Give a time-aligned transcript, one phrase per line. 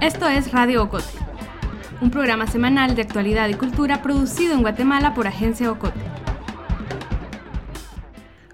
[0.00, 1.04] Esto es Radio Ocote,
[2.00, 6.00] un programa semanal de actualidad y cultura producido en Guatemala por Agencia Ocote.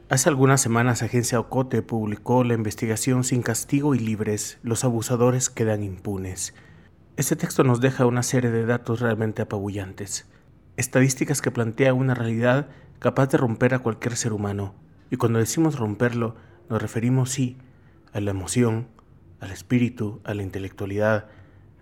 [0.09, 5.83] Hace algunas semanas Agencia Ocote publicó la investigación Sin castigo y libres, los abusadores quedan
[5.83, 6.55] impunes.
[7.17, 10.27] Este texto nos deja una serie de datos realmente apabullantes,
[10.77, 12.69] estadísticas que plantean una realidad
[12.99, 14.75] capaz de romper a cualquier ser humano,
[15.11, 16.37] y cuando decimos romperlo,
[16.69, 17.57] nos referimos sí
[18.13, 18.89] a la emoción,
[19.41, 21.27] al espíritu, a la intelectualidad,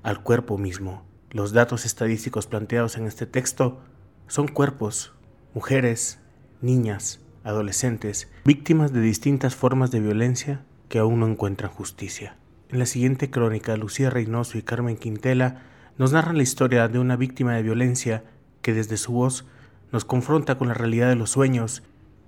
[0.02, 1.04] al cuerpo mismo.
[1.30, 3.80] Los datos estadísticos planteados en este texto
[4.26, 5.12] son cuerpos,
[5.54, 6.20] mujeres,
[6.60, 12.36] niñas, adolescentes, víctimas de distintas formas de violencia que aún no encuentran justicia.
[12.68, 15.62] En la siguiente crónica, Lucía Reynoso y Carmen Quintela
[15.98, 18.24] nos narran la historia de una víctima de violencia
[18.62, 19.46] que desde su voz
[19.92, 21.82] nos confronta con la realidad de los sueños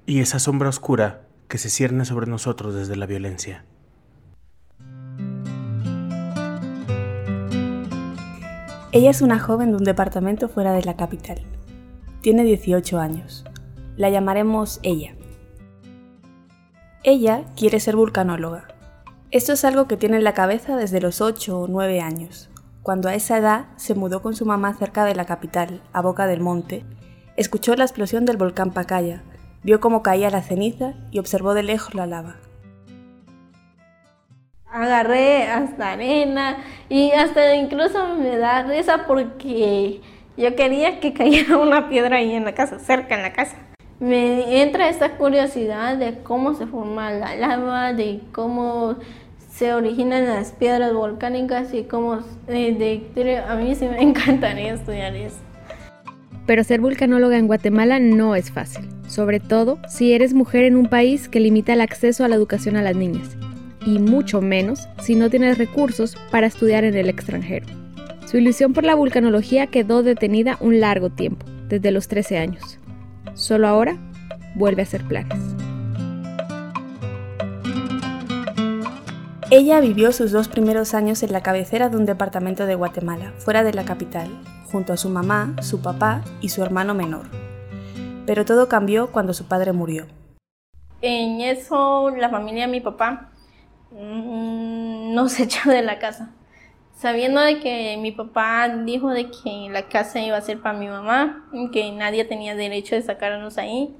[0.06, 3.64] y esa sombra oscura que se cierne sobre nosotros desde la violencia.
[8.92, 11.42] Ella es una joven de un departamento fuera de la capital.
[12.22, 13.44] Tiene 18 años.
[13.96, 15.14] La llamaremos ella.
[17.02, 18.68] Ella quiere ser vulcanóloga.
[19.32, 22.48] Esto es algo que tiene en la cabeza desde los 8 o 9 años,
[22.82, 26.26] cuando a esa edad se mudó con su mamá cerca de la capital, a Boca
[26.26, 26.84] del Monte,
[27.36, 29.22] escuchó la explosión del volcán Pacaya,
[29.66, 32.36] vio cómo caía la ceniza y observó de lejos la lava
[34.70, 40.00] agarré hasta arena y hasta incluso me da risa porque
[40.36, 43.56] yo quería que cayera una piedra ahí en la casa, cerca en la casa.
[43.98, 48.96] Me entra esta curiosidad de cómo se forma la lava, de cómo
[49.50, 55.16] se originan las piedras volcánicas y cómo eh, de, a mí sí me encantaría estudiar
[55.16, 55.38] eso.
[56.46, 60.88] Pero ser vulcanóloga en Guatemala no es fácil, sobre todo si eres mujer en un
[60.88, 63.36] país que limita el acceso a la educación a las niñas
[63.86, 67.66] y mucho menos si no tienes recursos para estudiar en el extranjero.
[68.26, 72.78] Su ilusión por la vulcanología quedó detenida un largo tiempo, desde los 13 años.
[73.34, 73.96] Solo ahora
[74.56, 75.38] vuelve a hacer planes.
[79.50, 83.62] Ella vivió sus dos primeros años en la cabecera de un departamento de Guatemala, fuera
[83.62, 84.28] de la capital,
[84.70, 87.26] junto a su mamá, su papá y su hermano menor.
[88.26, 90.06] Pero todo cambió cuando su padre murió.
[91.00, 93.30] En eso, la familia de mi papá
[93.96, 96.32] Mm, nos echó de la casa.
[96.94, 100.88] Sabiendo de que mi papá dijo de que la casa iba a ser para mi
[100.88, 103.94] mamá, que nadie tenía derecho de sacarnos ahí.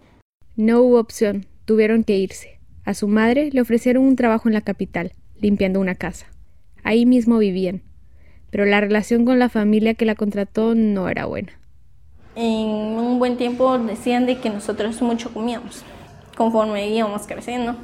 [0.56, 2.59] No hubo opción, tuvieron que irse.
[2.84, 6.26] A su madre le ofrecieron un trabajo en la capital, limpiando una casa.
[6.84, 7.82] Ahí mismo vivían,
[8.56, 11.53] pero la relación con la familia que la contrató no era buena.
[12.37, 15.84] En un buen tiempo decían de que nosotros mucho comíamos,
[16.39, 17.77] conforme íbamos creciendo.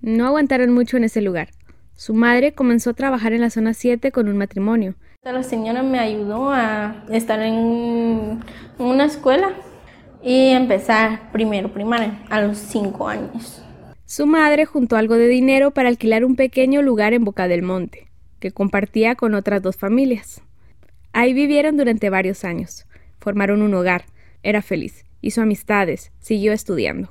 [0.00, 1.50] No aguantaron mucho en ese lugar.
[1.94, 4.96] Su madre comenzó a trabajar en la zona 7 con un matrimonio.
[5.22, 8.40] La señora me ayudó a estar en
[8.78, 9.50] una escuela
[10.24, 13.62] y empezar primero primaria a los 5 años.
[14.06, 18.08] Su madre juntó algo de dinero para alquilar un pequeño lugar en Boca del Monte,
[18.38, 20.42] que compartía con otras dos familias.
[21.12, 22.86] Ahí vivieron durante varios años.
[23.18, 24.04] Formaron un hogar.
[24.42, 25.04] Era feliz.
[25.20, 26.12] Hizo amistades.
[26.18, 27.10] Siguió estudiando.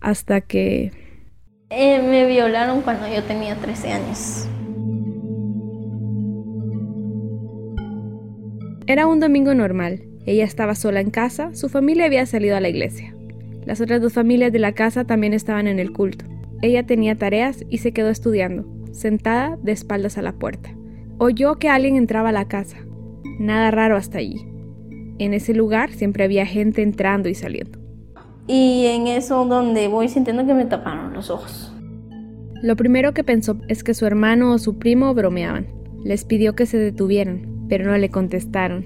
[0.00, 0.92] Hasta que
[1.70, 4.48] eh, me violaron cuando yo tenía 13 años.
[8.86, 10.04] Era un domingo normal.
[10.26, 13.14] Ella estaba sola en casa, su familia había salido a la iglesia.
[13.64, 16.26] Las otras dos familias de la casa también estaban en el culto.
[16.62, 20.70] Ella tenía tareas y se quedó estudiando, sentada de espaldas a la puerta.
[21.18, 22.78] Oyó que alguien entraba a la casa.
[23.38, 24.46] Nada raro hasta allí.
[25.18, 27.78] En ese lugar siempre había gente entrando y saliendo.
[28.46, 31.72] Y en eso donde voy sintiendo que me taparon los ojos.
[32.62, 35.66] Lo primero que pensó es que su hermano o su primo bromeaban.
[36.02, 38.84] Les pidió que se detuvieran, pero no le contestaron.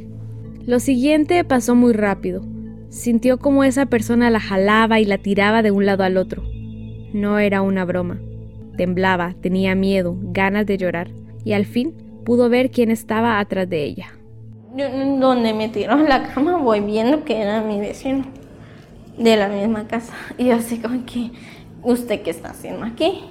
[0.66, 2.42] Lo siguiente pasó muy rápido.
[2.88, 6.42] Sintió como esa persona la jalaba y la tiraba de un lado al otro.
[7.12, 8.20] No era una broma.
[8.78, 11.08] Temblaba, tenía miedo, ganas de llorar,
[11.44, 11.94] y al fin
[12.25, 14.12] pudo ver quién estaba atrás de ella.
[14.73, 18.25] donde me tiró en la cama voy viendo que era mi vecino
[19.17, 20.14] de la misma casa.
[20.38, 21.32] Y yo así como que,
[21.82, 23.25] ¿usted qué está haciendo aquí?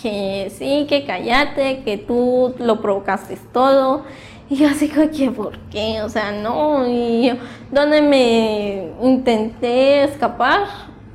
[0.00, 4.04] Que sí, que cállate, que tú lo provocaste todo.
[4.48, 6.00] Y yo así como que, ¿por qué?
[6.02, 6.86] O sea, no.
[6.86, 7.34] Y yo,
[7.72, 10.60] donde me intenté escapar,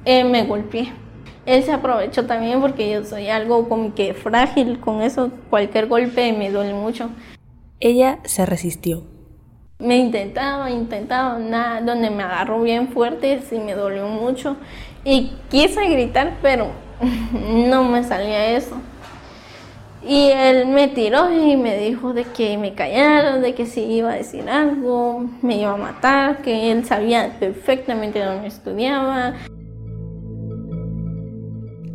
[0.05, 0.91] me golpeé.
[1.49, 5.31] Él se aprovechó también porque yo soy algo como que frágil con eso.
[5.49, 7.09] Cualquier golpe me duele mucho.
[7.79, 9.03] Ella se resistió
[9.79, 14.57] me intentaba, intentaba, nada, donde me agarró bien fuerte, sí me dolió mucho.
[15.05, 16.67] Y quise gritar, pero
[17.31, 18.75] no me salía eso.
[20.05, 24.11] Y él me tiró y me dijo de que me callara, de que si iba
[24.11, 29.35] a decir algo, me iba a matar, que él sabía perfectamente dónde estudiaba.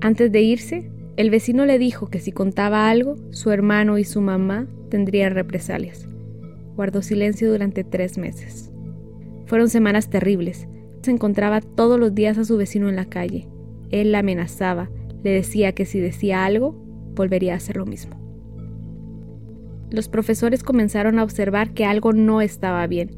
[0.05, 4.21] Antes de irse, el vecino le dijo que si contaba algo, su hermano y su
[4.21, 6.07] mamá tendrían represalias.
[6.77, 8.71] Guardó silencio durante tres meses.
[9.47, 10.69] Fueron semanas terribles.
[11.01, 13.49] Se encontraba todos los días a su vecino en la calle.
[13.91, 14.91] Él la amenazaba,
[15.23, 16.73] le decía que si decía algo,
[17.15, 18.21] volvería a hacer lo mismo.
[19.91, 23.17] Los profesores comenzaron a observar que algo no estaba bien.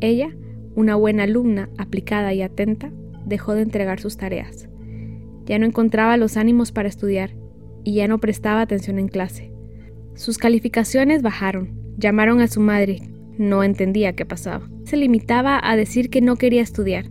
[0.00, 0.36] Ella,
[0.74, 2.90] una buena alumna, aplicada y atenta,
[3.26, 4.69] dejó de entregar sus tareas.
[5.50, 7.34] Ya no encontraba los ánimos para estudiar
[7.82, 9.52] y ya no prestaba atención en clase.
[10.14, 11.76] Sus calificaciones bajaron.
[11.96, 13.00] Llamaron a su madre.
[13.36, 14.70] No entendía qué pasaba.
[14.84, 17.06] Se limitaba a decir que no quería estudiar,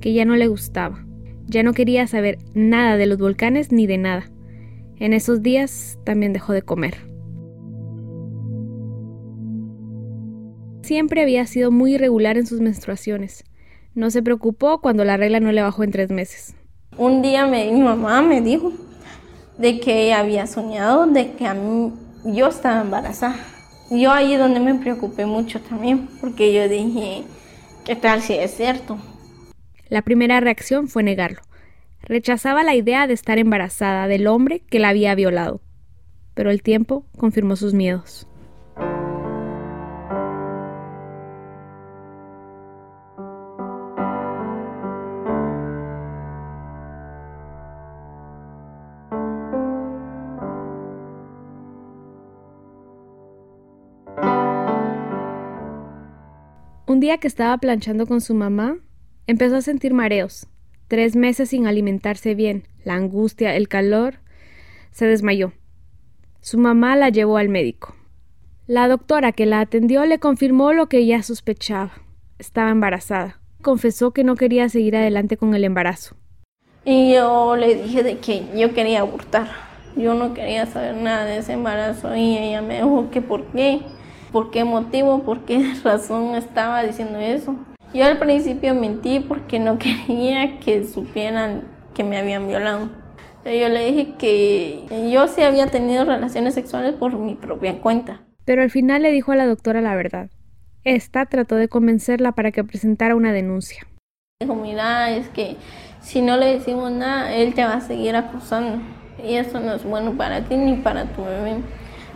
[0.00, 1.04] que ya no le gustaba.
[1.44, 4.24] Ya no quería saber nada de los volcanes ni de nada.
[4.96, 6.94] En esos días también dejó de comer.
[10.80, 13.44] Siempre había sido muy irregular en sus menstruaciones.
[13.94, 16.56] No se preocupó cuando la regla no le bajó en tres meses.
[16.98, 18.70] Un día mi mamá me dijo
[19.56, 21.48] de que había soñado de que
[22.24, 23.36] yo estaba embarazada.
[23.90, 27.24] Yo ahí donde me preocupé mucho también, porque yo dije,
[27.84, 28.98] ¿qué tal si es cierto?
[29.88, 31.40] La primera reacción fue negarlo.
[32.02, 35.62] Rechazaba la idea de estar embarazada del hombre que la había violado.
[36.34, 38.26] Pero el tiempo confirmó sus miedos.
[56.92, 58.76] Un día que estaba planchando con su mamá,
[59.26, 60.46] Empezó a sentir mareos.
[60.88, 64.16] Tres meses sin alimentarse bien, la angustia, el calor.
[64.90, 65.54] Se desmayó.
[66.42, 67.94] Su mamá la llevó al médico.
[68.66, 71.92] La doctora que la atendió le confirmó lo que ya sospechaba.
[72.38, 73.40] Estaba embarazada.
[73.62, 76.14] Confesó que no quería seguir adelante con el embarazo.
[76.84, 79.48] Y yo le dije de que yo quería abortar.
[79.96, 83.80] Yo no quería saber nada de ese embarazo y ella me dijo que por qué,
[84.32, 87.56] por qué motivo, por qué razón estaba diciendo eso.
[87.94, 91.64] Yo al principio mentí porque no quería que supieran
[91.94, 92.88] que me habían violado.
[93.44, 98.20] Yo le dije que yo sí había tenido relaciones sexuales por mi propia cuenta.
[98.44, 100.30] Pero al final le dijo a la doctora la verdad.
[100.84, 103.86] Esta trató de convencerla para que presentara una denuncia.
[104.40, 105.56] Dijo, mira, es que
[106.00, 108.82] si no le decimos nada, él te va a seguir acusando.
[109.24, 111.56] Y eso no es bueno para ti ni para tu bebé.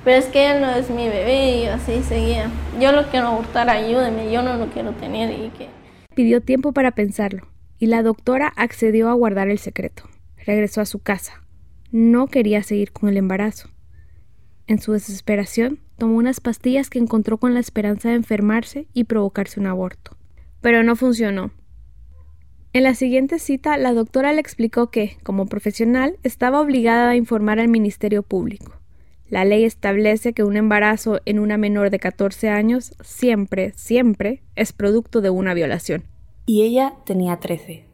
[0.06, 2.49] Pero es que él no es mi bebé y así seguía.
[2.81, 5.67] Yo lo quiero abortar, ayúdeme, yo no lo quiero tener y que...
[6.14, 7.49] Pidió tiempo para pensarlo
[7.81, 10.05] y la doctora accedió a guardar el secreto.
[10.37, 11.43] Regresó a su casa.
[11.91, 13.69] No quería seguir con el embarazo.
[14.69, 19.59] En su desesperación, tomó unas pastillas que encontró con la esperanza de enfermarse y provocarse
[19.59, 20.17] un aborto.
[20.61, 21.50] Pero no funcionó.
[22.73, 27.59] En la siguiente cita, la doctora le explicó que, como profesional, estaba obligada a informar
[27.59, 28.86] al Ministerio Público.
[29.28, 34.73] La ley establece que un embarazo en una menor de 14 años siempre, siempre es
[34.73, 36.05] producto de una violación.
[36.46, 37.87] Y ella tenía 13.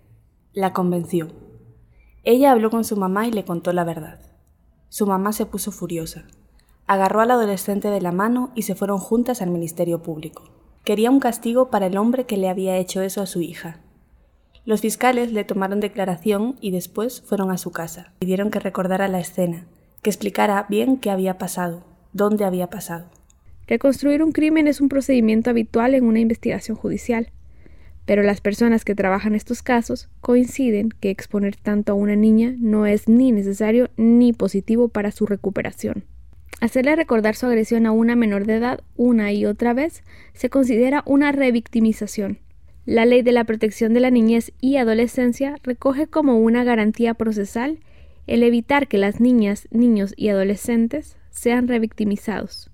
[0.52, 1.29] La convenció.
[2.23, 4.20] Ella habló con su mamá y le contó la verdad.
[4.90, 6.24] Su mamá se puso furiosa.
[6.86, 10.51] Agarró al adolescente de la mano y se fueron juntas al Ministerio Público.
[10.84, 13.81] Quería un castigo para el hombre que le había hecho eso a su hija.
[14.67, 18.12] Los fiscales le tomaron declaración y después fueron a su casa.
[18.19, 19.67] Pidieron que recordara la escena
[20.03, 23.09] que explicara bien qué había pasado, dónde había pasado.
[23.69, 27.31] Reconstruir un crimen es un procedimiento habitual en una investigación judicial,
[28.05, 32.85] pero las personas que trabajan estos casos coinciden que exponer tanto a una niña no
[32.85, 36.05] es ni necesario ni positivo para su recuperación.
[36.61, 41.05] Hacerle recordar su agresión a una menor de edad una y otra vez se considera
[41.06, 42.39] una revictimización.
[42.87, 47.79] La Ley de la Protección de la Niñez y Adolescencia recoge como una garantía procesal
[48.26, 52.70] el evitar que las niñas, niños y adolescentes sean revictimizados.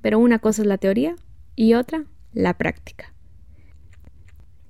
[0.00, 1.16] Pero una cosa es la teoría
[1.56, 3.14] y otra la práctica.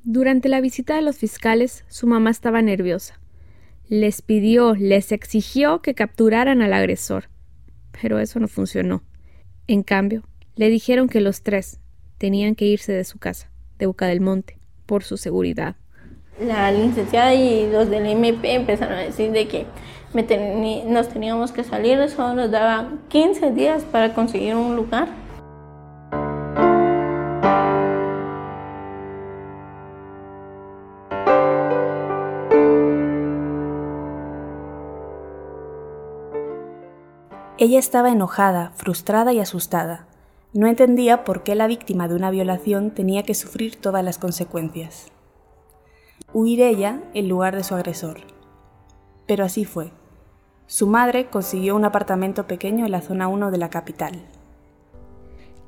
[0.05, 3.21] Durante la visita de los fiscales, su mamá estaba nerviosa.
[3.89, 7.29] Les pidió, les exigió que capturaran al agresor,
[8.01, 9.03] pero eso no funcionó.
[9.67, 10.25] En cambio,
[10.57, 11.81] le dijeron que los tres
[12.19, 15.77] tenían que irse de su casa, de Boca del Monte, por su seguridad
[16.41, 19.67] la licenciada y los del MP empezaron a decir de que
[20.87, 25.09] nos teníamos que salir, eso nos daba 15 días para conseguir un lugar.
[37.59, 40.07] Ella estaba enojada, frustrada y asustada.
[40.53, 45.13] No entendía por qué la víctima de una violación tenía que sufrir todas las consecuencias.
[46.35, 48.21] Huir ella en lugar de su agresor.
[49.27, 49.91] Pero así fue.
[50.67, 54.23] Su madre consiguió un apartamento pequeño en la zona 1 de la capital.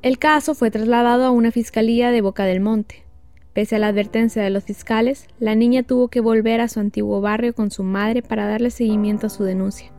[0.01, 3.05] El caso fue trasladado a una fiscalía de Boca del Monte.
[3.53, 7.21] Pese a la advertencia de los fiscales, la niña tuvo que volver a su antiguo
[7.21, 9.91] barrio con su madre para darle seguimiento a su denuncia,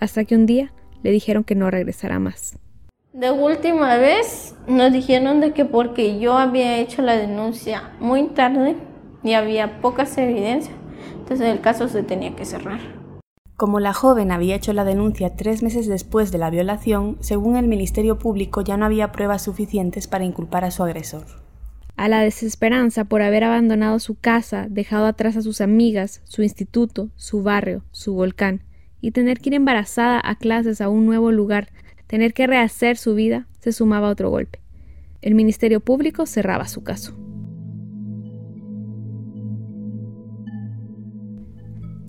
[0.00, 2.58] hasta que un día le dijeron que no regresará más.
[3.12, 8.76] De última vez nos dijeron de que porque yo había hecho la denuncia muy tarde
[9.26, 10.74] y había pocas evidencias,
[11.12, 12.80] entonces el caso se tenía que cerrar.
[13.56, 17.68] Como la joven había hecho la denuncia tres meses después de la violación, según el
[17.68, 21.24] Ministerio Público ya no había pruebas suficientes para inculpar a su agresor.
[21.96, 27.08] A la desesperanza por haber abandonado su casa, dejado atrás a sus amigas, su instituto,
[27.16, 28.62] su barrio, su volcán,
[29.00, 31.68] y tener que ir embarazada a clases a un nuevo lugar
[32.06, 34.60] tener que rehacer su vida, se sumaba otro golpe.
[35.22, 37.16] El Ministerio Público cerraba su caso.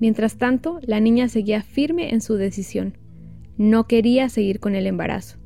[0.00, 2.96] Mientras tanto, la niña seguía firme en su decisión.
[3.56, 5.38] No quería seguir con el embarazo.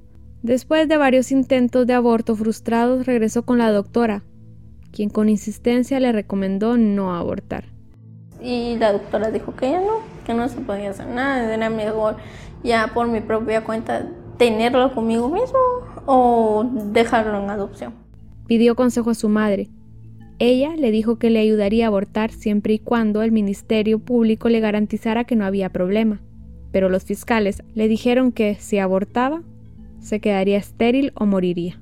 [0.43, 4.25] Después de varios intentos de aborto frustrados, regresó con la doctora,
[4.93, 7.65] quien con insistencia le recomendó no abortar.
[8.43, 12.17] Y la doctora dijo que ya no, que no se podía hacer nada, era mejor
[12.65, 14.07] ya por mi propia cuenta
[14.37, 15.59] tenerlo conmigo mismo
[16.07, 17.95] o dejarlo en adopción.
[18.47, 19.69] Pidió consejo a su madre.
[20.45, 24.59] Ella le dijo que le ayudaría a abortar siempre y cuando el Ministerio Público le
[24.59, 26.21] garantizara que no había problema.
[26.73, 29.45] Pero los fiscales le dijeron que si abortaba,
[30.01, 31.81] se quedaría estéril o moriría.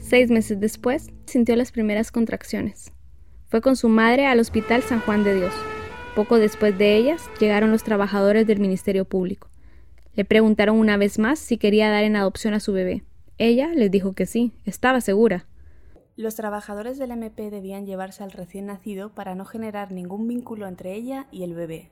[0.00, 2.92] Seis meses después, sintió las primeras contracciones.
[3.46, 5.54] Fue con su madre al Hospital San Juan de Dios.
[6.16, 9.50] Poco después de ellas llegaron los trabajadores del Ministerio Público.
[10.16, 13.04] Le preguntaron una vez más si quería dar en adopción a su bebé.
[13.38, 15.46] Ella les dijo que sí, estaba segura.
[16.16, 20.94] Los trabajadores del MP debían llevarse al recién nacido para no generar ningún vínculo entre
[20.94, 21.90] ella y el bebé.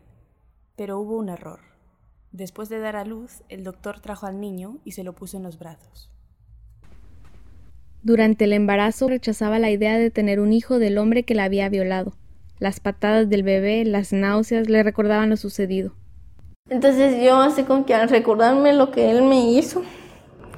[0.75, 1.61] Pero hubo un error.
[2.33, 5.45] Después de dar a luz, el doctor trajo al niño y se lo puso en
[5.45, 6.11] los brazos.
[8.03, 11.69] Durante el embarazo rechazaba la idea de tener un hijo del hombre que la había
[11.69, 12.17] violado.
[12.59, 15.93] Las patadas del bebé, las náuseas le recordaban lo sucedido.
[16.69, 19.83] Entonces yo así como que al recordarme lo que él me hizo,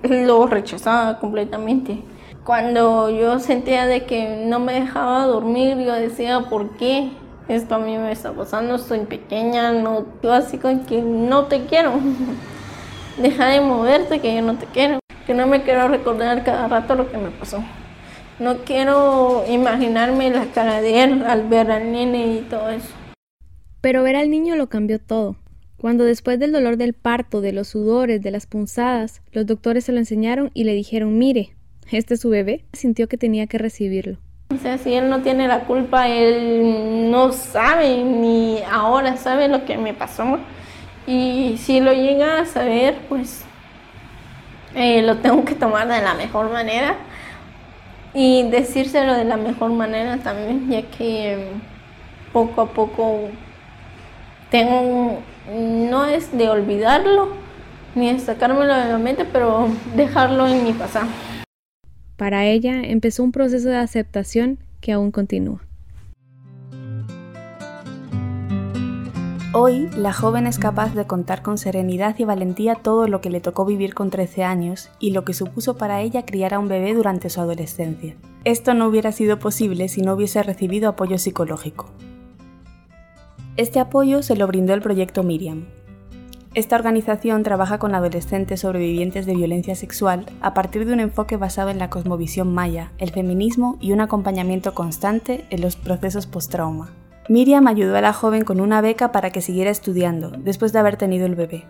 [0.02, 2.02] lo rechazaba completamente.
[2.45, 7.11] Cuando yo sentía de que no me dejaba dormir, yo decía, ¿por qué?
[7.49, 11.64] Esto a mí me está pasando, soy pequeña, no, yo así como que no te
[11.64, 11.93] quiero.
[13.19, 14.99] Deja de moverte que yo no te quiero.
[15.26, 17.62] Que no me quiero recordar cada rato lo que me pasó.
[18.38, 22.88] No quiero imaginarme la cara de él al ver al nene y todo eso.
[23.81, 25.37] Pero ver al niño lo cambió todo.
[25.80, 29.92] Cuando después del dolor del parto, de los sudores, de las punzadas, los doctores se
[29.92, 31.54] lo enseñaron y le dijeron, mire,
[31.90, 34.18] este es su bebé, sintió que tenía que recibirlo.
[34.52, 39.64] O sea, si él no tiene la culpa, él no sabe ni ahora sabe lo
[39.64, 40.38] que me pasó.
[41.06, 43.44] Y si lo llega a saber, pues
[44.75, 46.97] eh, lo tengo que tomar de la mejor manera
[48.14, 51.52] y decírselo de la mejor manera también, ya que
[52.32, 53.28] poco a poco
[54.50, 57.28] tengo, no es de olvidarlo,
[57.95, 61.07] ni de sacármelo de la mente, pero dejarlo en mi pasado.
[62.17, 65.61] Para ella empezó un proceso de aceptación que aún continúa.
[69.55, 73.40] Hoy, la joven es capaz de contar con serenidad y valentía todo lo que le
[73.40, 76.93] tocó vivir con 13 años y lo que supuso para ella criar a un bebé
[76.93, 78.14] durante su adolescencia.
[78.45, 81.90] Esto no hubiera sido posible si no hubiese recibido apoyo psicológico.
[83.59, 85.67] Este apoyo se lo brindó el proyecto Miriam.
[86.55, 91.69] Esta organización trabaja con adolescentes sobrevivientes de violencia sexual a partir de un enfoque basado
[91.71, 96.93] en la cosmovisión maya, el feminismo y un acompañamiento constante en los procesos post-trauma.
[97.29, 100.97] Miriam ayudó a la joven con una beca para que siguiera estudiando después de haber
[100.97, 101.65] tenido el bebé.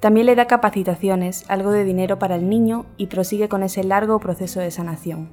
[0.00, 4.18] También le da capacitaciones, algo de dinero para el niño y prosigue con ese largo
[4.18, 5.30] proceso de sanación.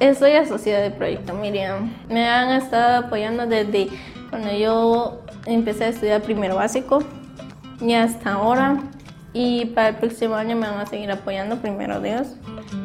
[0.00, 1.90] Estoy asociada al proyecto Miriam.
[2.08, 3.88] Me han estado apoyando desde
[4.30, 7.00] cuando yo empecé a estudiar primero básico
[7.80, 8.82] y hasta ahora.
[9.32, 12.36] Y para el próximo año me van a seguir apoyando, primero Dios.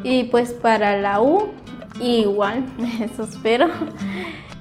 [0.04, 1.48] Y pues para la U,
[2.00, 2.64] igual,
[3.00, 3.68] eso espero.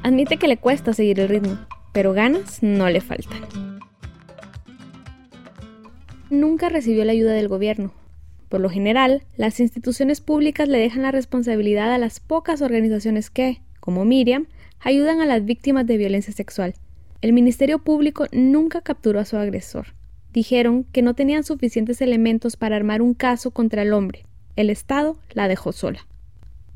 [0.03, 1.57] Admite que le cuesta seguir el ritmo,
[1.91, 3.41] pero ganas no le faltan.
[6.29, 7.91] Nunca recibió la ayuda del gobierno.
[8.47, 13.61] Por lo general, las instituciones públicas le dejan la responsabilidad a las pocas organizaciones que,
[13.79, 14.47] como Miriam,
[14.81, 16.73] ayudan a las víctimas de violencia sexual.
[17.21, 19.93] El Ministerio Público nunca capturó a su agresor.
[20.33, 24.25] Dijeron que no tenían suficientes elementos para armar un caso contra el hombre.
[24.55, 26.07] El Estado la dejó sola.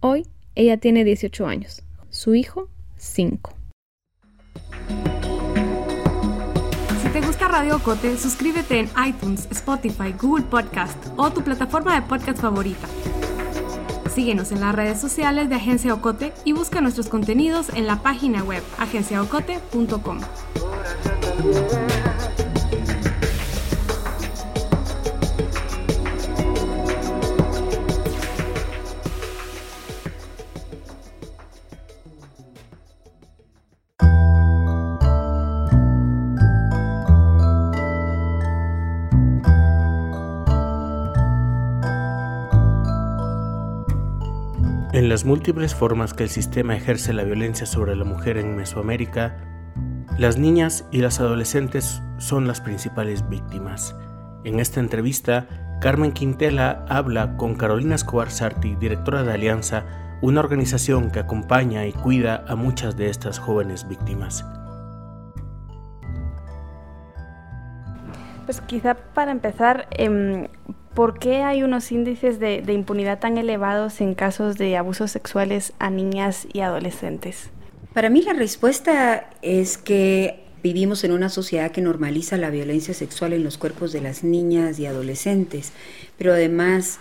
[0.01, 3.53] Hoy ella tiene 18 años, su hijo 5.
[7.01, 12.07] Si te gusta Radio Cote, suscríbete en iTunes, Spotify, Google Podcast o tu plataforma de
[12.07, 12.87] podcast favorita.
[14.15, 18.43] Síguenos en las redes sociales de Agencia Ocote y busca nuestros contenidos en la página
[18.45, 20.19] web agenciaocote.com.
[45.15, 49.37] las múltiples formas que el sistema ejerce la violencia sobre la mujer en Mesoamérica,
[50.17, 53.95] las niñas y las adolescentes son las principales víctimas.
[54.43, 55.47] En esta entrevista,
[55.79, 59.85] Carmen Quintela habla con Carolina Escobar Sarti, directora de Alianza,
[60.21, 64.43] una organización que acompaña y cuida a muchas de estas jóvenes víctimas.
[68.43, 70.49] Pues quizá para empezar, em,
[70.95, 75.89] ¿por qué hay unos índices de, impunidad tan elevados en casos de abusos sexuales a
[75.89, 77.49] niñas y adolescentes?
[77.93, 83.33] Para mí la respuesta es que vivimos en una sociedad que normaliza la violencia sexual
[83.33, 85.73] en los cuerpos de las niñas y adolescentes,
[86.17, 86.99] pero además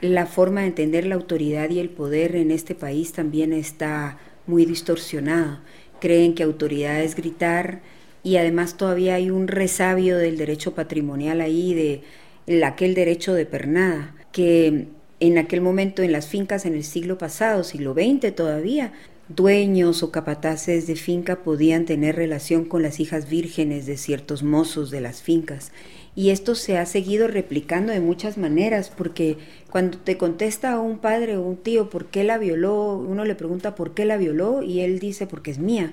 [0.00, 4.66] la forma de entender la autoridad y el poder en este país también está muy
[4.66, 5.62] distorsionada.
[6.00, 7.80] Creen que autoridad es gritar,
[8.26, 12.02] y además todavía hay un resabio del derecho patrimonial ahí, de
[12.64, 14.88] aquel derecho de pernada, que
[15.20, 18.92] en aquel momento en las fincas en el siglo pasado, siglo XX todavía,
[19.28, 24.90] dueños o capataces de finca podían tener relación con las hijas vírgenes de ciertos mozos
[24.90, 25.72] de las fincas.
[26.14, 29.36] Y esto se ha seguido replicando de muchas maneras, porque
[29.70, 33.74] cuando te contesta un padre o un tío por qué la violó, uno le pregunta
[33.74, 35.92] por qué la violó y él dice porque es mía.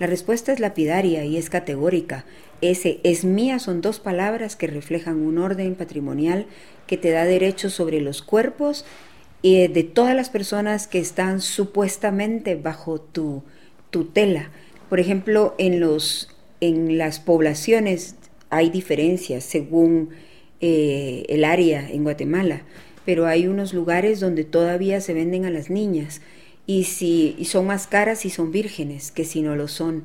[0.00, 2.24] La respuesta es lapidaria y es categórica.
[2.62, 6.46] Ese es mía son dos palabras que reflejan un orden patrimonial
[6.86, 8.86] que te da derechos sobre los cuerpos
[9.42, 13.42] eh, de todas las personas que están supuestamente bajo tu
[13.90, 14.50] tutela.
[14.88, 18.16] Por ejemplo, en, los, en las poblaciones
[18.48, 20.10] hay diferencias según
[20.62, 22.62] eh, el área en Guatemala,
[23.04, 26.22] pero hay unos lugares donde todavía se venden a las niñas
[26.70, 30.04] y, si, son más caras si son vírgenes que si no lo son.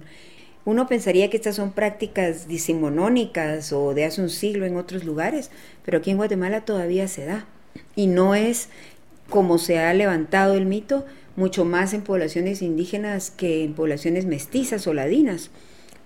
[0.65, 5.51] Uno pensaría que estas son prácticas decimonónicas o de hace un siglo en otros lugares,
[5.83, 7.45] pero aquí en Guatemala todavía se da.
[7.95, 8.69] Y no es
[9.29, 14.87] como se ha levantado el mito, mucho más en poblaciones indígenas que en poblaciones mestizas
[14.87, 15.51] o ladinas.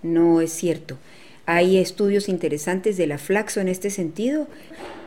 [0.04, 0.98] No es cierto.
[1.46, 4.48] Hay estudios interesantes de la flaxo en este sentido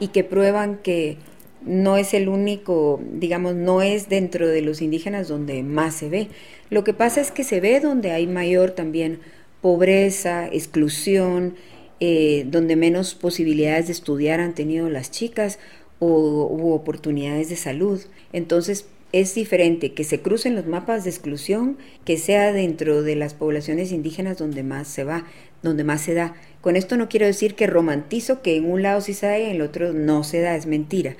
[0.00, 1.18] y que prueban que
[1.64, 6.28] no es el único, digamos, no es dentro de los indígenas donde más se ve.
[6.70, 9.20] Lo que pasa es que se ve donde hay mayor también
[9.60, 11.54] pobreza, exclusión,
[12.00, 15.58] eh, donde menos posibilidades de estudiar han tenido las chicas
[15.98, 18.00] o oportunidades de salud.
[18.32, 23.34] Entonces es diferente que se crucen los mapas de exclusión que sea dentro de las
[23.34, 25.26] poblaciones indígenas donde más se va,
[25.62, 26.34] donde más se da.
[26.60, 29.42] Con esto no quiero decir que romantizo que en un lado sí se da y
[29.42, 31.16] en el otro no se da, es mentira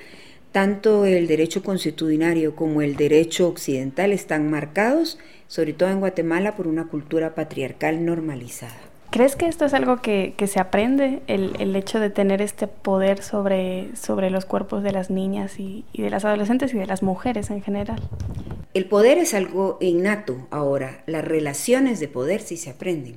[0.53, 6.67] tanto el derecho constitucionario como el derecho occidental están marcados, sobre todo en Guatemala, por
[6.67, 8.77] una cultura patriarcal normalizada.
[9.09, 13.95] ¿Crees que esto es algo que, se aprende, el, hecho de tener este poder sobre,
[13.95, 17.49] sobre los cuerpos de las niñas y, y de las adolescentes y de las mujeres
[17.49, 17.99] en general?
[18.75, 23.15] El poder es algo innato ahora, las relaciones de poder sí se aprenden.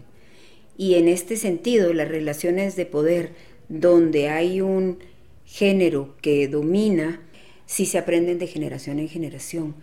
[0.79, 3.33] Y en este sentido, las relaciones de poder
[3.69, 4.99] donde hay un
[5.47, 7.21] género que domina
[7.67, 9.75] si se aprenden de generación en generación.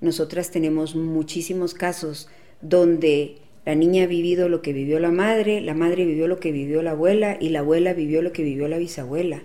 [0.00, 2.28] Nosotras tenemos muchísimos casos
[2.62, 6.52] donde la niña ha vivido lo que vivió la madre, la madre vivió lo que
[6.52, 9.42] vivió la abuela y la abuela vivió lo que vivió la bisabuela.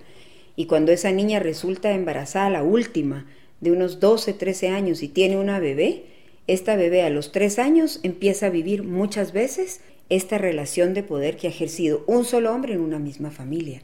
[0.55, 3.25] Y cuando esa niña resulta embarazada, la última,
[3.60, 6.03] de unos 12, 13 años y tiene una bebé,
[6.47, 11.36] esta bebé a los 3 años empieza a vivir muchas veces esta relación de poder
[11.36, 13.81] que ha ejercido un solo hombre en una misma familia.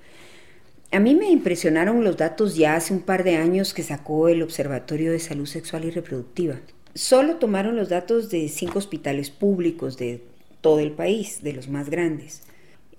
[0.94, 4.42] A mí me impresionaron los datos ya hace un par de años que sacó el
[4.44, 6.60] Observatorio de Salud Sexual y Reproductiva.
[6.94, 10.22] Solo tomaron los datos de cinco hospitales públicos de
[10.60, 12.42] todo el país, de los más grandes.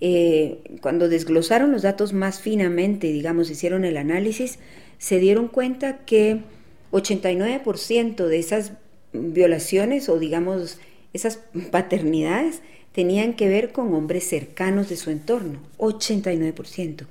[0.00, 4.59] Eh, cuando desglosaron los datos más finamente, digamos, hicieron el análisis,
[4.96, 6.40] se dieron cuenta que
[6.92, 8.72] 89% de esas
[9.12, 10.78] violaciones o digamos
[11.12, 17.07] esas paternidades tenían que ver con hombres cercanos de su entorno, 89%.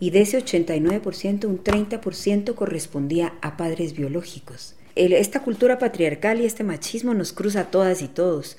[0.00, 4.74] Y de ese 89%, un 30% correspondía a padres biológicos.
[4.94, 8.58] esta cultura patriarcal y este machismo nos cruza a todas y todos.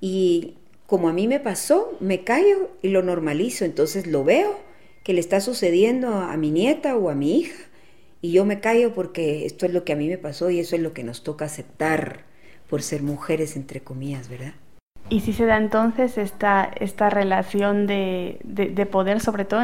[0.00, 0.54] Y
[0.86, 4.58] como a mí me pasó, me callo y lo normalizo, entonces lo veo
[5.04, 7.66] que le está sucediendo a mi nieta o a mi hija
[8.22, 10.74] y yo me callo porque esto es lo que a mí me pasó y eso
[10.74, 12.24] es lo que nos toca aceptar
[12.68, 14.54] por ser mujeres, entre comillas, ¿verdad?
[15.08, 19.60] Y si se da entonces esta, esta relación de, de, poder, sobre todo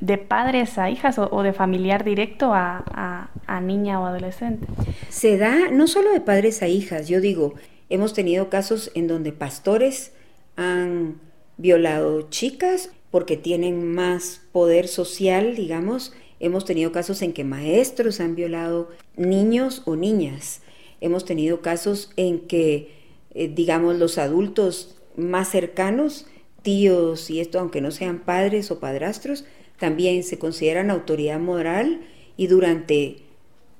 [0.00, 4.66] de padres a hijas o, de familiar directo a, a, niña o adolescente.
[5.08, 7.54] Se da no solo de padres a hijas, yo digo,
[7.88, 10.12] hemos tenido casos en donde pastores
[10.56, 11.20] han
[11.56, 16.12] violado chicas porque tienen más poder social, digamos.
[16.38, 20.62] Hemos tenido casos en que maestros han violado niños o niñas.
[21.00, 23.03] Hemos tenido casos en que
[23.34, 26.26] eh, digamos, los adultos más cercanos,
[26.62, 29.44] tíos y esto, aunque no sean padres o padrastros,
[29.78, 32.00] también se consideran autoridad moral
[32.36, 33.18] y durante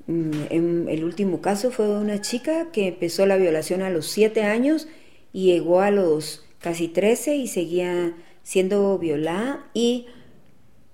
[0.06, 4.42] mm, en el último caso fue una chica que empezó la violación a los siete
[4.42, 4.88] años
[5.32, 10.06] y llegó a los casi 13 y seguía siendo violada y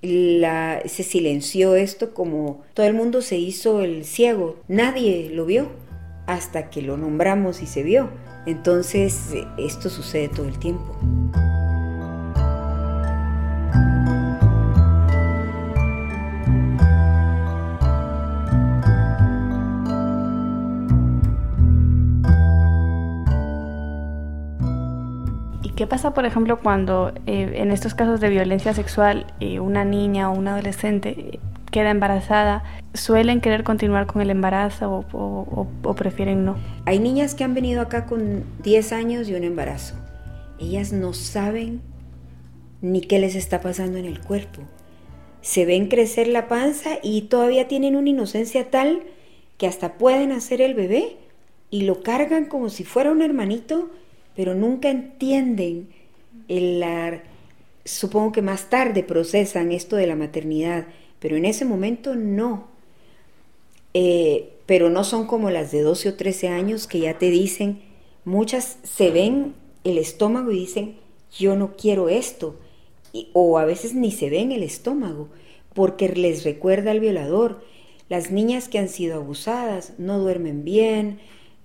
[0.02, 5.68] la, se silenció esto como todo el mundo se hizo el ciego, nadie lo vio
[6.26, 8.10] hasta que lo nombramos y se vio.
[8.46, 10.96] Entonces, esto sucede todo el tiempo.
[25.62, 29.84] ¿Y qué pasa, por ejemplo, cuando eh, en estos casos de violencia sexual eh, una
[29.84, 32.62] niña o un adolescente queda embarazada,
[32.94, 36.56] suelen querer continuar con el embarazo o, prefieren no.
[36.86, 39.94] Hay niñas que han venido acá con 10 años y un embarazo.
[40.58, 41.80] Ellas no saben
[42.82, 44.62] ni qué les está pasando en el cuerpo.
[45.42, 49.02] Se ven crecer la panza y todavía tienen una inocencia tal
[49.56, 51.16] que hasta pueden hacer el bebé
[51.70, 53.90] y lo cargan como si fuera un hermanito,
[54.34, 55.88] pero nunca entienden
[56.48, 56.84] el,
[57.84, 60.86] supongo que más tarde procesan esto de la maternidad
[61.20, 62.68] pero en ese momento no.
[63.94, 67.82] Eh, pero no son como las de 12 o 13 años que ya te dicen,
[68.24, 69.54] muchas se ven
[69.84, 70.96] el estómago y dicen,
[71.36, 72.58] yo no quiero esto.
[73.32, 75.28] o a veces ni se ven el estómago,
[75.74, 77.62] porque les recuerda al violador.
[78.08, 81.18] Las niñas que han sido abusadas no duermen bien,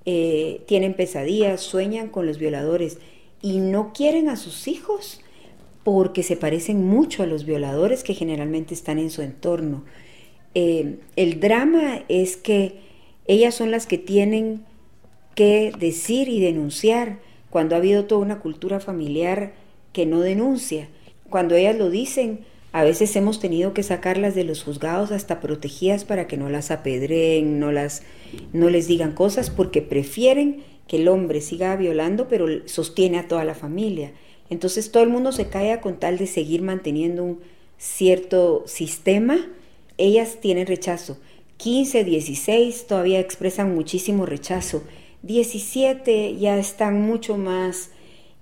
[0.05, 2.99] eh, tienen pesadillas, sueñan con los violadores
[3.41, 5.21] y no quieren a sus hijos
[5.85, 9.85] porque se parecen mucho a los violadores que generalmente están en su entorno.
[10.55, 12.79] Eh, el drama es que
[13.27, 14.65] ellas son las que tienen
[15.35, 17.19] que decir y denunciar
[17.51, 19.53] cuando ha habido toda una cultura familiar
[19.93, 20.87] que no denuncia.
[21.29, 26.03] Cuando ellas lo dicen, a veces hemos tenido que sacarlas de los juzgados hasta protegidas
[26.03, 28.01] para que no las apedreen, no, las,
[28.53, 33.45] no les digan cosas, porque prefieren que el hombre siga violando, pero sostiene a toda
[33.45, 34.13] la familia.
[34.49, 37.39] Entonces todo el mundo se calla con tal de seguir manteniendo un
[37.77, 39.37] cierto sistema.
[39.97, 41.17] Ellas tienen rechazo.
[41.57, 44.83] 15, 16 todavía expresan muchísimo rechazo.
[45.23, 47.89] 17 ya están mucho más,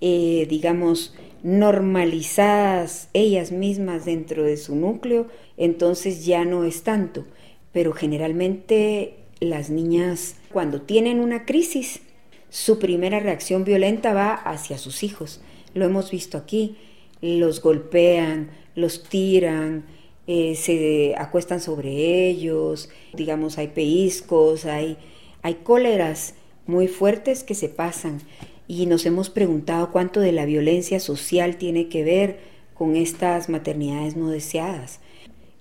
[0.02, 7.26] eh, digamos, normalizadas ellas mismas dentro de su núcleo, entonces ya no es tanto.
[7.72, 12.02] Pero generalmente las niñas cuando tienen una crisis,
[12.50, 15.42] su primera reacción violenta va hacia sus hijos
[15.74, 16.78] lo hemos visto aquí,
[17.22, 19.86] los golpean, los tiran,
[20.28, 24.98] eh, se acuestan sobre ellos, digamos, hay pellizcos, hay,
[25.42, 28.22] hay cóleras muy fuertes que se pasan
[28.68, 32.40] y nos hemos preguntado cuánto de la violencia social tiene que ver
[32.74, 35.00] con estas maternidades no deseadas.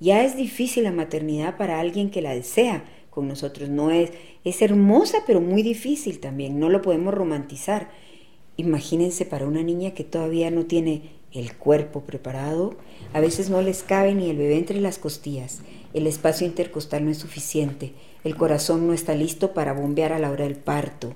[0.00, 4.10] Ya es difícil la maternidad para alguien que la desea, con nosotros no es,
[4.44, 7.90] es hermosa pero muy difícil también, no lo podemos romantizar.
[8.56, 12.74] Imagínense para una niña que todavía no tiene el cuerpo preparado,
[13.12, 15.60] a veces no les cabe ni el bebé entre las costillas,
[15.94, 17.92] el espacio intercostal no es suficiente,
[18.24, 21.14] el corazón no está listo para bombear a la hora del parto.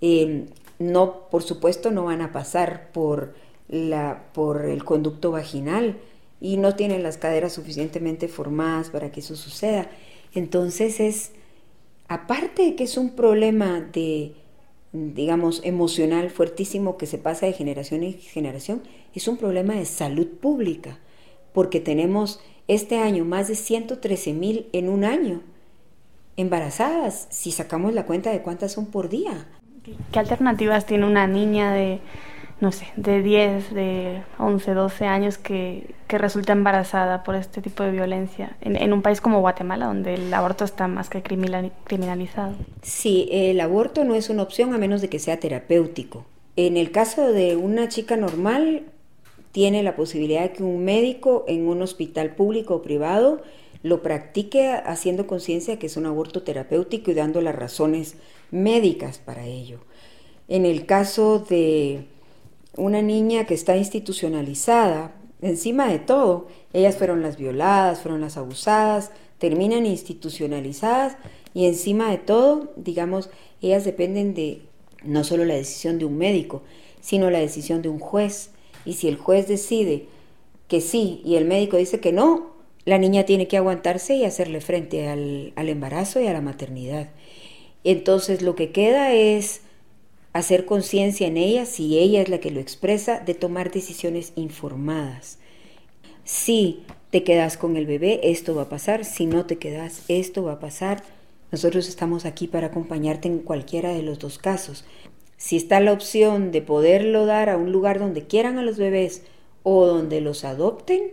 [0.00, 0.46] Em,
[0.78, 3.34] no, por supuesto, no van a pasar por,
[3.68, 5.98] la, por el conducto vaginal
[6.40, 9.88] y no tienen las caderas suficientemente formadas para que eso suceda.
[10.34, 11.30] Entonces es,
[12.08, 14.34] aparte de que es un problema de
[14.94, 20.28] digamos, emocional fuertísimo que se pasa de generación en generación, es un problema de salud
[20.28, 20.98] pública,
[21.52, 25.42] porque tenemos este año más de 113 mil en un año
[26.36, 29.46] embarazadas, si sacamos la cuenta de cuántas son por día.
[30.12, 32.00] ¿Qué alternativas tiene una niña de
[32.64, 37.82] no sé, de 10, de 11, 12 años que, que resulta embarazada por este tipo
[37.82, 42.54] de violencia en, en, un país como Guatemala, donde el aborto está más que criminalizado.
[42.80, 46.24] Sí, el aborto no es una opción a menos de que sea terapéutico.
[46.56, 48.84] En el caso de una chica normal,
[49.52, 53.42] tiene la posibilidad de que un médico en un hospital público o privado
[53.82, 58.16] lo practique haciendo conciencia que es un aborto terapéutico y dando las razones
[58.50, 59.80] médicas para ello.
[60.48, 62.06] En el caso de
[62.76, 69.10] una niña que está institucionalizada, encima de todo, ellas fueron las violadas, fueron las abusadas,
[69.38, 71.16] terminan institucionalizadas
[71.52, 74.62] y encima de todo, digamos, ellas dependen de
[75.02, 76.62] no solo la decisión de un médico,
[77.00, 78.50] sino la decisión de un juez.
[78.84, 80.06] Y si el juez decide
[80.68, 84.60] que sí y el médico dice que no, la niña tiene que aguantarse y hacerle
[84.60, 87.10] frente al, al embarazo y a la maternidad.
[87.82, 89.60] Entonces lo que queda es
[90.34, 95.38] hacer conciencia en ella, si ella es la que lo expresa, de tomar decisiones informadas.
[96.24, 99.04] Si te quedas con el bebé, esto va a pasar.
[99.04, 101.04] Si no te quedas, esto va a pasar.
[101.52, 104.84] Nosotros estamos aquí para acompañarte en cualquiera de los dos casos.
[105.36, 109.22] Si está la opción de poderlo dar a un lugar donde quieran a los bebés
[109.62, 111.12] o donde los adopten,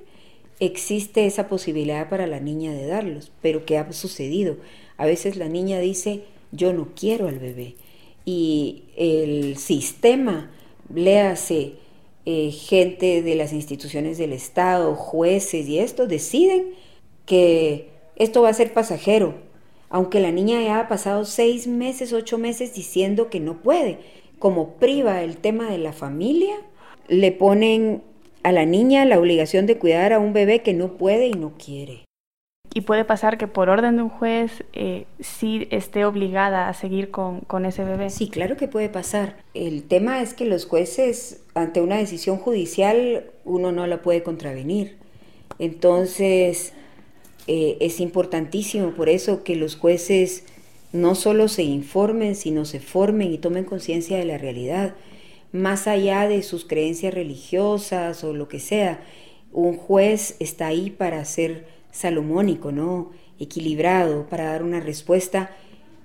[0.60, 3.32] existe esa posibilidad para la niña de darlos.
[3.40, 4.58] Pero ¿qué ha sucedido?
[4.98, 7.76] A veces la niña dice, yo no quiero al bebé
[8.26, 10.52] y el sistema,
[10.94, 11.74] léase
[12.26, 16.74] eh, gente de las instituciones del Estado, jueces y esto, deciden
[17.26, 19.36] que esto va a ser pasajero,
[19.90, 24.00] aunque la niña ya ha pasado seis meses, ocho meses diciendo que no puede.
[24.40, 26.56] Como priva el tema de la familia,
[27.08, 28.04] le ponen
[28.44, 31.54] a la niña la obligación de cuidar a un bebé que no puede y no
[31.58, 32.06] quiere
[32.74, 37.12] y puede pasar que por orden de un juez eh, sí esté obligada a seguir
[37.12, 38.10] con, con, ese bebé.
[38.10, 39.36] Sí, claro que puede pasar.
[39.54, 44.98] El tema es que los jueces, ante una decisión judicial, uno no la puede contravenir.
[45.60, 46.74] Entonces,
[47.48, 50.46] eh, es importantísimo por eso que los jueces
[50.94, 54.96] no solo se informen, sino se formen y tomen conciencia de la realidad,
[55.52, 59.04] más allá de sus creencias religiosas o lo que sea.
[59.52, 63.12] Un juez está ahí para hacer salomónico, ¿no?
[63.40, 65.52] Equilibrado para dar una respuesta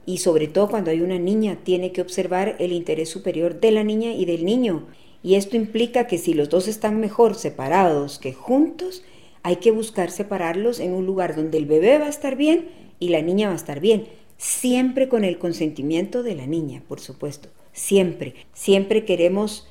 [0.06, 3.84] y sobre todo cuando hay una niña tiene que observar el interés superior de la
[3.84, 4.86] niña y del niño.
[5.22, 9.02] Y esto implica que si los dos están mejor separados que juntos,
[9.42, 12.68] hay que buscar separarlos en un lugar donde el bebé va a estar bien
[13.00, 14.06] y la niña va a estar bien,
[14.38, 18.34] siempre con el consentimiento de la niña, por supuesto, siempre.
[18.52, 19.68] Siempre queremos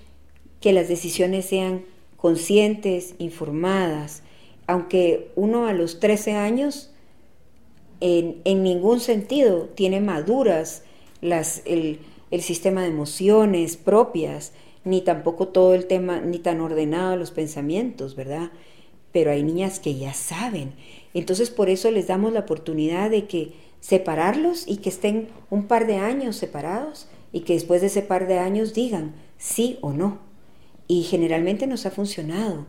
[0.59, 1.85] que las decisiones sean
[2.17, 4.23] conscientes, informadas,
[4.67, 6.91] aunque uno a los 13 años
[7.99, 10.83] en, ningún sentido tiene maduras
[11.21, 11.99] las, el,
[12.31, 14.51] el, sistema de emociones propias,
[14.83, 18.51] ni tampoco todo el tema, ni tan ordenado los pensamientos, ¿verdad?
[19.11, 20.73] Pero hay niñas que ya saben.
[21.13, 25.87] Entonces por eso les damos la oportunidad de que separarlos y que estén un par
[25.87, 30.19] de años separados y que después de ese par de años digan sí o no.
[30.87, 32.65] Y generalmente nos ha funcionado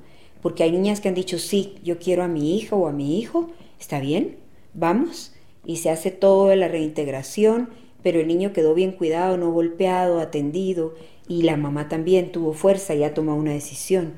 [0.46, 3.18] porque hay niñas que han dicho, sí, yo quiero a mi hija o a mi
[3.18, 4.36] hijo, está bien,
[4.74, 5.32] vamos,
[5.64, 7.68] y se hace todo de la reintegración,
[8.04, 10.94] pero el niño quedó bien cuidado, no golpeado, atendido,
[11.26, 14.12] y la mamá también tuvo fuerza y ha tomado una decisión.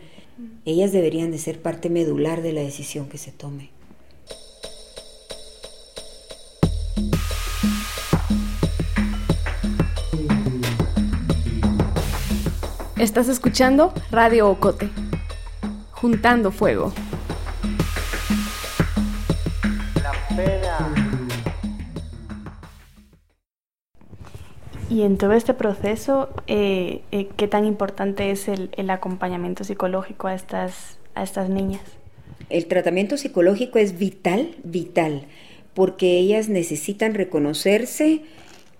[0.67, 3.71] Ellas deberían de ser parte medular de la decisión que se tome.
[12.99, 14.91] Estás escuchando Radio Ocote
[16.01, 16.93] juntando fuego.
[24.89, 30.29] Y en todo este proceso, eh, eh, ¿qué tan importante es el, el, acompañamiento psicológico
[30.29, 31.83] a estas, a estas niñas?
[32.49, 35.25] El tratamiento psicológico es vital, vital,
[35.75, 38.23] porque ellas necesitan reconocerse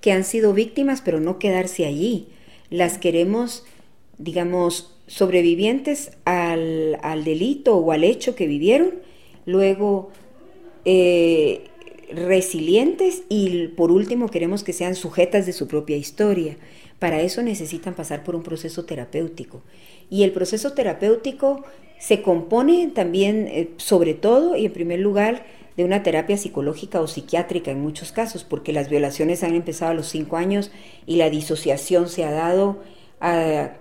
[0.01, 2.29] que han sido víctimas, pero no quedarse allí.
[2.71, 3.67] Las queremos,
[4.17, 8.95] digamos, sobrevivientes al, delito o al hecho que vivieron,
[9.47, 10.11] luego
[10.85, 11.65] eh,
[12.13, 16.57] resilientes y por último queremos que sean sujetas de su propia historia.
[16.99, 19.63] Para eso necesitan pasar por un proceso terapéutico.
[20.11, 21.65] Y el proceso terapéutico
[21.99, 25.45] se compone también, eh, sobre todo y en primer lugar,
[25.77, 29.95] de una terapia psicológica o psiquiátrica en muchos casos, porque las violaciones han empezado a
[29.95, 30.73] los cinco años
[31.07, 32.83] y la disociación se ha dado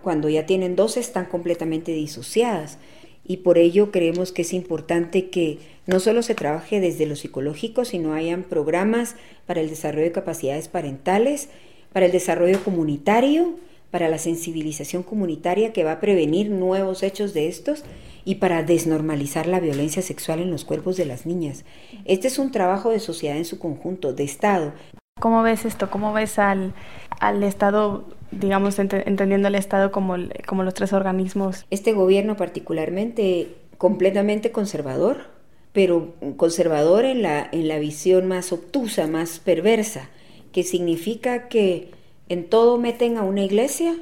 [0.02, 2.78] cuando ya tienen dos están completamente disociadas.
[3.24, 7.84] Y por ello creemos que es importante que no solo se trabaje desde lo psicológico,
[7.84, 11.50] sino hayan programas para el desarrollo de capacidades parentales,
[11.92, 13.56] para el desarrollo comunitario,
[13.92, 17.84] para la sensibilización comunitaria que va a prevenir nuevos hechos de estos
[18.26, 21.64] y para desnormalizar la violencia sexual en los cuerpos de las niñas.
[22.06, 24.74] Este es un trabajo de sociedad en su conjunto, de Estado.
[25.20, 25.90] ¿Cómo ves esto?
[25.90, 26.74] ¿Cómo ves al,
[27.20, 31.66] al Estado, digamos, entendiendo el Estado como, como los tres organismos?
[31.70, 35.26] Este gobierno particularmente completamente conservador,
[35.74, 40.10] pero conservador en la, en la visión más obtusa, más perversa,
[40.52, 41.92] que significa que
[42.30, 43.96] en todo meten a una iglesia,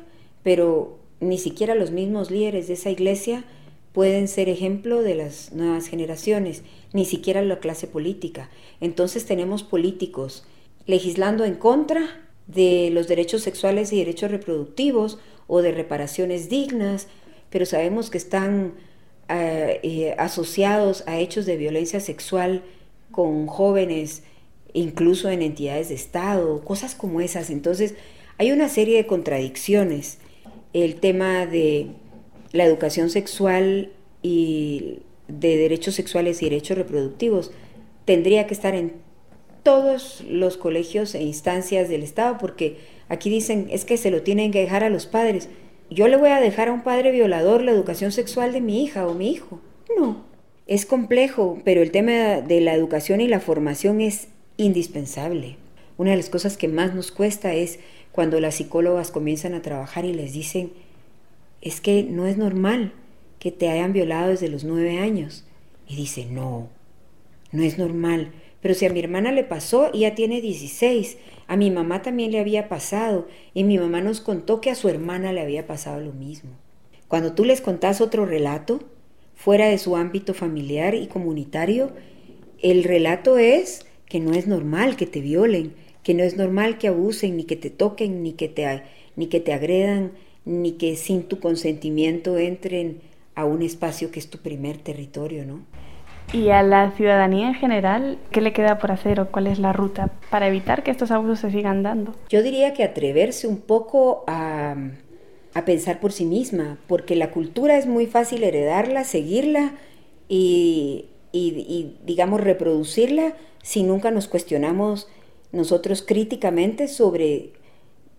[0.43, 3.43] pero ni siquiera los mismos líderes de esa iglesia
[3.91, 8.49] pueden ser ejemplo de las nuevas generaciones, ni siquiera la clase política.
[8.81, 10.45] Entonces tenemos políticos
[10.85, 17.07] legislando en contra de los derechos sexuales y derechos reproductivos o de reparaciones dignas,
[17.49, 18.73] pero sabemos que están
[19.29, 22.63] eh, eh, asociados a hechos de violencia sexual
[23.11, 24.23] con jóvenes,
[24.73, 27.49] incluso en entidades de Estado, cosas como esas.
[27.49, 27.95] Entonces,
[28.37, 30.19] hay una serie de contradicciones.
[30.73, 31.87] El tema de
[32.51, 37.51] la educación sexual y de derechos sexuales y derechos reproductivos
[38.05, 38.93] tendría que estar en
[39.65, 42.77] todos los colegios e instancias del Estado, porque
[43.09, 45.49] aquí dicen es que se lo tienen que dejar a los padres.
[45.89, 49.07] Yo le voy a dejar a un padre violador la educación sexual de mi hija
[49.07, 49.59] o mi hijo.
[49.97, 50.23] No,
[50.67, 55.57] es complejo, pero el tema de la educación y la formación es indispensable.
[55.97, 57.79] Una de las cosas que más nos cuesta es
[58.11, 60.73] cuando las psicólogas comienzan a trabajar y les dicen,
[61.61, 62.93] es que no es normal
[63.39, 65.43] que te hayan violado desde los nueve años.
[65.87, 66.69] Y dice, no,
[67.51, 68.31] no es normal.
[68.65, 72.39] Pero si a mi hermana le pasó, ella tiene 16, a mi mamá también le
[72.39, 76.13] había pasado, y mi mamá nos contó que a su hermana le había pasado lo
[76.13, 76.49] mismo.
[77.07, 78.79] Cuando tú les contás otro relato,
[79.35, 81.91] fuera de su ámbito familiar y comunitario,
[82.59, 86.87] el relato es que no es normal que te violen, que no es normal que
[86.87, 88.81] abusen, ni que te toquen, ni que te,
[89.15, 93.01] ni que te agredan, ni que sin tu consentimiento entren
[93.35, 95.67] a un espacio que es tu primer territorio, ¿no?
[96.33, 99.73] Y a la ciudadanía en general, ¿qué le queda por hacer o cuál es la
[99.73, 102.13] ruta para evitar que estos abusos se sigan dando?
[102.29, 104.75] Yo diría que atreverse un poco a,
[105.53, 109.75] a pensar por sí misma, porque la cultura es muy fácil heredarla, seguirla
[110.27, 115.07] y, y, digamos, reproducirla si nunca nos cuestionamos
[115.51, 117.51] nosotros críticamente sobre,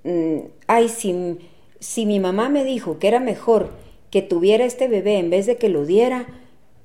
[0.04, 1.38] mm, ay, si,
[1.78, 3.70] si mi mamá me dijo que era mejor
[4.10, 6.26] que tuviera este bebé en vez de que lo diera,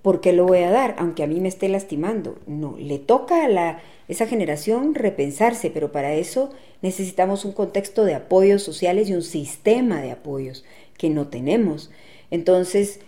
[0.02, 0.96] ¿por qué lo voy a dar?
[0.98, 2.38] Aunque a mí me esté lastimando.
[2.48, 6.50] No, le toca a la, esa generación repensarse, pero para eso
[6.82, 10.66] necesitamos un contexto de apoyos sociales y un sistema de apoyos
[10.98, 11.92] que no tenemos.
[12.32, 13.00] Entonces,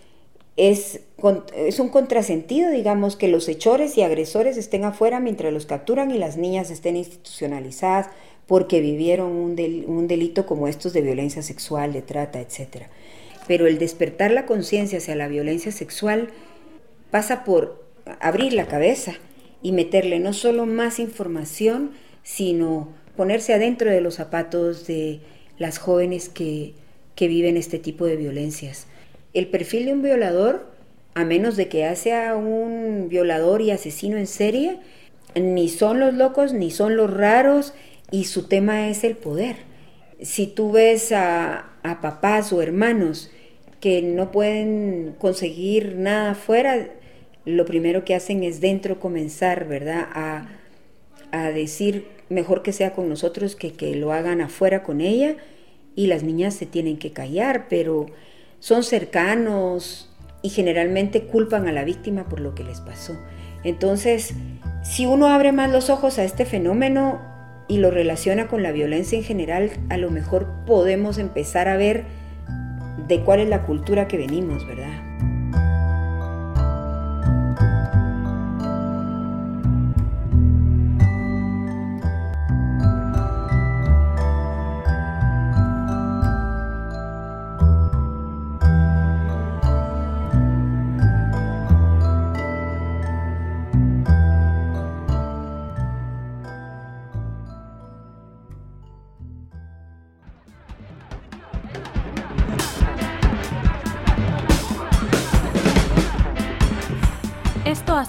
[0.56, 1.00] es,
[1.56, 6.18] es, un contrasentido, digamos, que los hechores y agresores estén afuera mientras los capturan y
[6.18, 8.08] las niñas estén institucionalizadas
[8.46, 12.86] porque vivieron un, un delito como estos de violencia sexual, de trata, etc.
[13.48, 16.28] Pero el despertar la conciencia hacia la violencia sexual
[17.14, 17.86] pasa por
[18.18, 19.12] abrir la cabeza
[19.62, 21.92] y meterle no solo más información,
[22.24, 25.20] sino ponerse adentro de los zapatos de
[25.56, 26.74] las jóvenes que,
[27.14, 28.88] que viven este tipo de violencias
[29.34, 30.66] el perfil de un violador,
[31.14, 34.78] a menos de que sea un violador y asesino en serie,
[35.34, 37.74] ni son los locos ni son los raros
[38.10, 39.56] y su tema es el poder.
[40.22, 43.30] Si tú ves a, papás o hermanos
[43.80, 46.88] que no pueden conseguir nada afuera,
[47.44, 50.06] lo primero que hacen es dentro comenzar, ¿verdad?
[50.12, 50.46] A,
[51.30, 55.36] a decir mejor que sea con nosotros que que lo hagan afuera con ella
[55.94, 58.06] y las niñas se tienen que callar, pero
[58.60, 60.10] son cercanos
[60.42, 63.18] y generalmente culpan a la víctima por lo que les pasó.
[63.62, 64.34] Entonces,
[64.82, 67.20] si uno abre más los ojos a este fenómeno
[67.68, 72.04] y lo relaciona con la violencia en general, a lo mejor podemos empezar a ver
[73.08, 75.33] de cuál es la cultura que venimos, ¿verdad?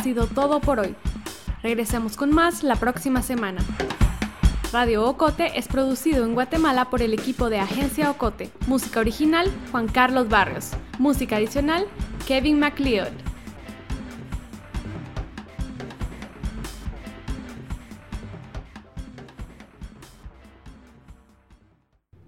[0.05, 0.95] Sido todo por hoy.
[1.63, 3.61] Regresemos con más la próxima semana.
[4.71, 8.51] Radio Ocote es producido en Guatemala por el equipo de Agencia Ocote.
[8.67, 10.73] Música original, Juan Carlos Barrios.
[10.99, 11.87] Música adicional,
[12.27, 13.24] Kevin MacLeod.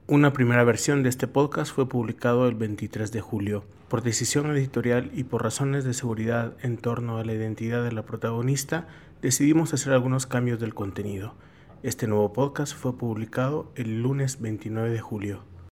[0.09, 3.65] Una primera versión de este podcast fue publicado el 23 de julio.
[3.89, 8.05] Por decisión editorial y por razones de seguridad en torno a la identidad de la
[8.05, 8.87] protagonista,
[9.21, 11.33] decidimos hacer algunos cambios del contenido.
[11.83, 15.43] Este nuevo podcast fue publicado el lunes 29 de julio.